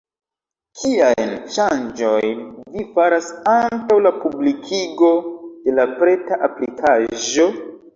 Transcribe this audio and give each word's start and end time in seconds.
Kiajn 0.83 1.33
ŝanĝojn 1.57 2.41
vi 2.79 2.87
faras 2.97 3.29
antaŭ 3.55 4.01
la 4.09 4.15
publikigo 4.27 5.15
de 5.65 5.81
la 5.81 5.91
preta 5.97 6.45
aplikaĵo? 6.53 7.53